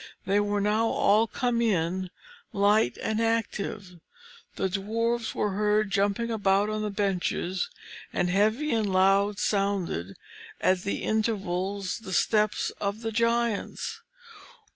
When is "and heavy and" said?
8.11-8.91